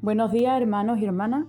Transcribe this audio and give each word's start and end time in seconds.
Buenos 0.00 0.30
días 0.30 0.60
hermanos 0.60 1.00
y 1.00 1.06
hermanas. 1.06 1.44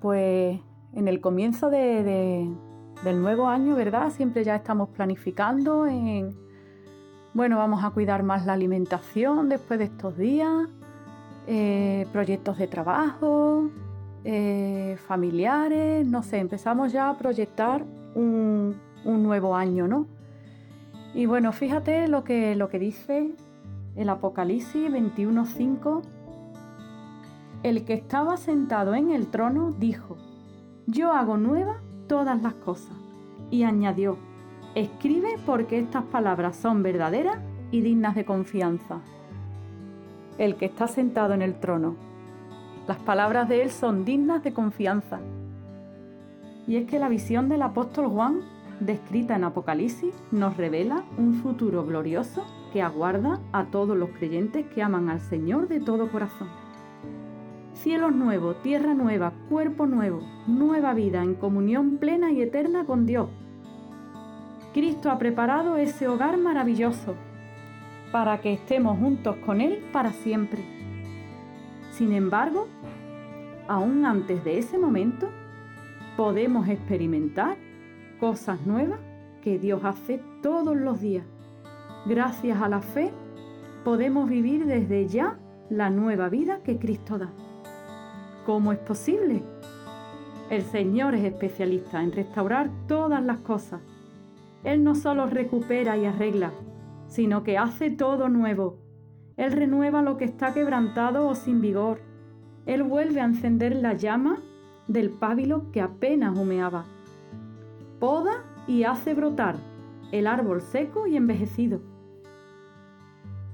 Pues 0.00 0.58
en 0.94 1.06
el 1.06 1.20
comienzo 1.20 1.68
del 1.68 2.56
nuevo 3.04 3.46
año, 3.46 3.76
¿verdad? 3.76 4.10
Siempre 4.10 4.42
ya 4.42 4.56
estamos 4.56 4.88
planificando 4.88 5.86
en, 5.86 6.34
bueno, 7.34 7.58
vamos 7.58 7.84
a 7.84 7.90
cuidar 7.90 8.22
más 8.22 8.46
la 8.46 8.54
alimentación 8.54 9.50
después 9.50 9.78
de 9.78 9.84
estos 9.84 10.16
días, 10.16 10.66
eh, 11.46 12.06
proyectos 12.10 12.56
de 12.56 12.68
trabajo, 12.68 13.68
eh, 14.24 14.96
familiares, 15.06 16.06
no 16.06 16.22
sé, 16.22 16.38
empezamos 16.38 16.90
ya 16.90 17.10
a 17.10 17.18
proyectar 17.18 17.84
un, 18.14 18.76
un 19.04 19.22
nuevo 19.22 19.54
año, 19.54 19.86
¿no? 19.86 20.06
Y 21.12 21.26
bueno, 21.26 21.52
fíjate 21.52 22.08
lo 22.08 22.24
que, 22.24 22.56
lo 22.56 22.70
que 22.70 22.78
dice 22.78 23.30
el 23.94 24.08
Apocalipsis 24.08 24.90
21.5 24.90 26.21
el 27.62 27.84
que 27.84 27.94
estaba 27.94 28.36
sentado 28.36 28.94
en 28.94 29.10
el 29.10 29.28
trono 29.28 29.72
dijo, 29.78 30.16
Yo 30.86 31.12
hago 31.12 31.36
nueva 31.36 31.80
todas 32.08 32.42
las 32.42 32.54
cosas. 32.54 32.96
Y 33.50 33.62
añadió, 33.62 34.18
Escribe 34.74 35.36
porque 35.46 35.78
estas 35.78 36.04
palabras 36.04 36.56
son 36.56 36.82
verdaderas 36.82 37.38
y 37.70 37.82
dignas 37.82 38.14
de 38.14 38.24
confianza. 38.24 39.00
El 40.38 40.56
que 40.56 40.64
está 40.64 40.88
sentado 40.88 41.34
en 41.34 41.42
el 41.42 41.60
trono. 41.60 41.94
Las 42.88 42.96
palabras 42.98 43.48
de 43.48 43.62
él 43.62 43.70
son 43.70 44.04
dignas 44.04 44.42
de 44.42 44.52
confianza. 44.52 45.20
Y 46.66 46.76
es 46.76 46.86
que 46.86 46.98
la 46.98 47.08
visión 47.08 47.48
del 47.48 47.62
apóstol 47.62 48.08
Juan, 48.08 48.40
descrita 48.80 49.36
en 49.36 49.44
Apocalipsis, 49.44 50.14
nos 50.32 50.56
revela 50.56 51.04
un 51.16 51.34
futuro 51.34 51.84
glorioso 51.84 52.44
que 52.72 52.82
aguarda 52.82 53.40
a 53.52 53.66
todos 53.66 53.96
los 53.96 54.10
creyentes 54.10 54.66
que 54.66 54.82
aman 54.82 55.10
al 55.10 55.20
Señor 55.20 55.68
de 55.68 55.80
todo 55.80 56.10
corazón 56.10 56.61
cielos 57.74 58.14
nuevos, 58.14 58.60
tierra 58.62 58.94
nueva, 58.94 59.32
cuerpo 59.48 59.86
nuevo, 59.86 60.20
nueva 60.46 60.94
vida 60.94 61.22
en 61.22 61.34
comunión 61.34 61.98
plena 61.98 62.30
y 62.32 62.42
eterna 62.42 62.84
con 62.84 63.06
Dios. 63.06 63.28
Cristo 64.72 65.10
ha 65.10 65.18
preparado 65.18 65.76
ese 65.76 66.08
hogar 66.08 66.38
maravilloso 66.38 67.14
para 68.10 68.40
que 68.40 68.52
estemos 68.52 68.98
juntos 68.98 69.36
con 69.44 69.60
Él 69.60 69.84
para 69.92 70.12
siempre. 70.12 70.62
Sin 71.90 72.12
embargo, 72.12 72.68
aún 73.68 74.04
antes 74.04 74.42
de 74.44 74.58
ese 74.58 74.78
momento, 74.78 75.28
podemos 76.16 76.68
experimentar 76.68 77.56
cosas 78.20 78.66
nuevas 78.66 79.00
que 79.42 79.58
Dios 79.58 79.84
hace 79.84 80.20
todos 80.42 80.76
los 80.76 81.00
días. 81.00 81.26
Gracias 82.06 82.60
a 82.60 82.68
la 82.68 82.80
fe, 82.80 83.10
podemos 83.84 84.28
vivir 84.28 84.66
desde 84.66 85.06
ya 85.08 85.38
la 85.68 85.90
nueva 85.90 86.28
vida 86.28 86.62
que 86.62 86.78
Cristo 86.78 87.18
da. 87.18 87.32
¿Cómo 88.44 88.72
es 88.72 88.78
posible? 88.80 89.44
El 90.50 90.62
Señor 90.62 91.14
es 91.14 91.24
especialista 91.24 92.02
en 92.02 92.10
restaurar 92.10 92.70
todas 92.88 93.22
las 93.22 93.38
cosas. 93.38 93.80
Él 94.64 94.82
no 94.82 94.96
solo 94.96 95.26
recupera 95.26 95.96
y 95.96 96.06
arregla, 96.06 96.52
sino 97.06 97.44
que 97.44 97.56
hace 97.56 97.90
todo 97.90 98.28
nuevo. 98.28 98.78
Él 99.36 99.52
renueva 99.52 100.02
lo 100.02 100.16
que 100.16 100.24
está 100.24 100.52
quebrantado 100.52 101.28
o 101.28 101.36
sin 101.36 101.60
vigor. 101.60 102.00
Él 102.66 102.82
vuelve 102.82 103.20
a 103.20 103.26
encender 103.26 103.76
la 103.76 103.94
llama 103.94 104.40
del 104.88 105.10
pábilo 105.10 105.70
que 105.70 105.80
apenas 105.80 106.36
humeaba. 106.36 106.84
Poda 108.00 108.44
y 108.66 108.82
hace 108.82 109.14
brotar 109.14 109.54
el 110.10 110.26
árbol 110.26 110.62
seco 110.62 111.06
y 111.06 111.16
envejecido. 111.16 111.80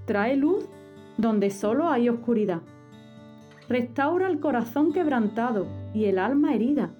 Trae 0.06 0.34
luz 0.36 0.66
donde 1.18 1.50
solo 1.50 1.90
hay 1.90 2.08
oscuridad 2.08 2.62
restaura 3.68 4.28
el 4.28 4.40
corazón 4.40 4.92
quebrantado 4.92 5.66
y 5.94 6.06
el 6.06 6.18
alma 6.18 6.54
herida. 6.54 6.90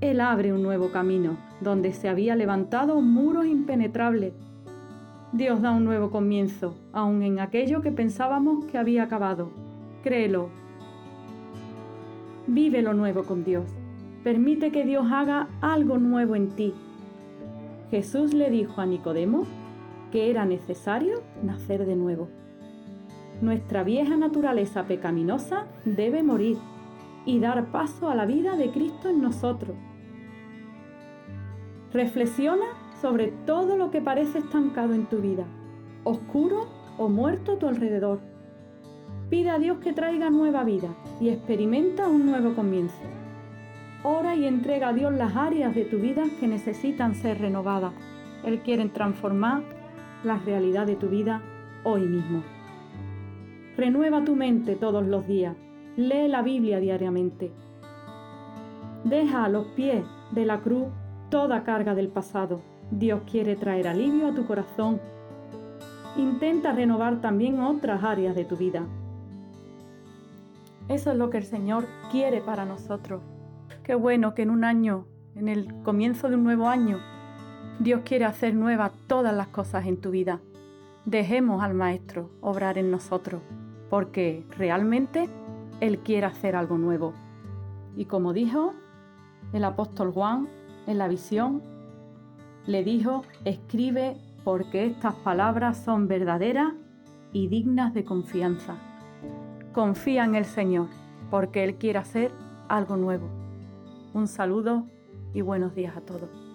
Él 0.00 0.20
abre 0.20 0.52
un 0.52 0.62
nuevo 0.62 0.90
camino, 0.90 1.36
donde 1.60 1.92
se 1.92 2.08
había 2.08 2.36
levantado 2.36 2.96
un 2.96 3.12
muro 3.12 3.44
impenetrable. 3.44 4.32
Dios 5.32 5.60
da 5.60 5.72
un 5.72 5.84
nuevo 5.84 6.10
comienzo, 6.10 6.76
aun 6.92 7.22
en 7.22 7.38
aquello 7.38 7.82
que 7.82 7.92
pensábamos 7.92 8.64
que 8.66 8.78
había 8.78 9.02
acabado. 9.02 9.50
Créelo. 10.02 10.48
Vive 12.46 12.82
lo 12.82 12.94
nuevo 12.94 13.24
con 13.24 13.44
Dios. 13.44 13.66
Permite 14.24 14.72
que 14.72 14.84
Dios 14.84 15.06
haga 15.10 15.48
algo 15.60 15.98
nuevo 15.98 16.34
en 16.34 16.48
ti. 16.50 16.74
Jesús 17.90 18.32
le 18.32 18.50
dijo 18.50 18.80
a 18.80 18.86
Nicodemo 18.86 19.44
que 20.10 20.30
era 20.30 20.44
necesario 20.44 21.22
nacer 21.42 21.86
de 21.86 21.96
nuevo. 21.96 22.28
Nuestra 23.40 23.84
vieja 23.84 24.16
naturaleza 24.18 24.84
pecaminosa 24.84 25.66
debe 25.86 26.22
morir 26.22 26.58
y 27.24 27.40
dar 27.40 27.70
paso 27.72 28.10
a 28.10 28.14
la 28.14 28.26
vida 28.26 28.56
de 28.56 28.70
Cristo 28.70 29.08
en 29.08 29.22
nosotros. 29.22 29.76
Reflexiona 31.92 32.66
sobre 33.00 33.28
todo 33.46 33.78
lo 33.78 33.90
que 33.90 34.02
parece 34.02 34.38
estancado 34.38 34.92
en 34.92 35.06
tu 35.06 35.18
vida, 35.18 35.46
oscuro 36.04 36.68
o 36.98 37.08
muerto 37.08 37.52
a 37.52 37.58
tu 37.58 37.66
alrededor. 37.66 38.20
Pide 39.30 39.48
a 39.50 39.58
Dios 39.58 39.78
que 39.78 39.94
traiga 39.94 40.28
nueva 40.28 40.62
vida 40.62 40.88
y 41.18 41.30
experimenta 41.30 42.08
un 42.08 42.26
nuevo 42.26 42.54
comienzo. 42.54 43.02
Ora 44.02 44.36
y 44.36 44.46
entrega 44.46 44.88
a 44.88 44.92
Dios 44.92 45.14
las 45.14 45.34
áreas 45.34 45.74
de 45.74 45.84
tu 45.84 45.98
vida 45.98 46.24
que 46.40 46.46
necesitan 46.46 47.14
ser 47.14 47.40
renovadas. 47.40 47.94
Él 48.44 48.60
quiere 48.60 48.86
transformar 48.90 49.62
la 50.24 50.36
realidad 50.38 50.86
de 50.86 50.96
tu 50.96 51.08
vida 51.08 51.42
hoy 51.84 52.02
mismo. 52.02 52.59
Renueva 53.76 54.24
tu 54.24 54.36
mente 54.36 54.76
todos 54.76 55.06
los 55.06 55.26
días. 55.26 55.56
Lee 55.96 56.28
la 56.28 56.42
Biblia 56.42 56.80
diariamente. 56.80 57.52
Deja 59.04 59.44
a 59.44 59.48
los 59.48 59.66
pies 59.68 60.04
de 60.32 60.44
la 60.44 60.60
cruz 60.60 60.88
toda 61.30 61.64
carga 61.64 61.94
del 61.94 62.08
pasado. 62.08 62.60
Dios 62.90 63.22
quiere 63.30 63.56
traer 63.56 63.88
alivio 63.88 64.28
a 64.28 64.34
tu 64.34 64.46
corazón. 64.46 65.00
Intenta 66.16 66.72
renovar 66.72 67.20
también 67.20 67.60
otras 67.60 68.02
áreas 68.02 68.34
de 68.34 68.44
tu 68.44 68.56
vida. 68.56 68.86
Eso 70.88 71.12
es 71.12 71.16
lo 71.16 71.30
que 71.30 71.38
el 71.38 71.44
Señor 71.44 71.86
quiere 72.10 72.40
para 72.40 72.64
nosotros. 72.64 73.22
Qué 73.84 73.94
bueno 73.94 74.34
que 74.34 74.42
en 74.42 74.50
un 74.50 74.64
año, 74.64 75.06
en 75.36 75.48
el 75.48 75.72
comienzo 75.82 76.28
de 76.28 76.34
un 76.34 76.42
nuevo 76.42 76.68
año, 76.68 76.98
Dios 77.78 78.02
quiere 78.04 78.24
hacer 78.24 78.54
nuevas 78.54 78.92
todas 79.06 79.34
las 79.34 79.46
cosas 79.48 79.86
en 79.86 80.00
tu 80.00 80.10
vida. 80.10 80.40
Dejemos 81.06 81.62
al 81.62 81.74
Maestro 81.74 82.30
obrar 82.42 82.76
en 82.76 82.90
nosotros 82.90 83.40
porque 83.88 84.44
realmente 84.56 85.28
Él 85.80 85.98
quiere 86.00 86.26
hacer 86.26 86.54
algo 86.54 86.76
nuevo. 86.76 87.14
Y 87.96 88.04
como 88.04 88.32
dijo 88.32 88.74
el 89.52 89.64
apóstol 89.64 90.12
Juan 90.12 90.48
en 90.86 90.98
la 90.98 91.08
visión, 91.08 91.62
le 92.66 92.84
dijo, 92.84 93.24
escribe 93.44 94.16
porque 94.44 94.84
estas 94.84 95.14
palabras 95.14 95.78
son 95.78 96.06
verdaderas 96.06 96.74
y 97.32 97.48
dignas 97.48 97.94
de 97.94 98.04
confianza. 98.04 98.76
Confía 99.72 100.24
en 100.24 100.34
el 100.34 100.44
Señor, 100.44 100.88
porque 101.30 101.64
Él 101.64 101.76
quiere 101.76 101.98
hacer 101.98 102.32
algo 102.68 102.96
nuevo. 102.96 103.28
Un 104.12 104.28
saludo 104.28 104.86
y 105.32 105.40
buenos 105.40 105.74
días 105.74 105.96
a 105.96 106.00
todos. 106.00 106.49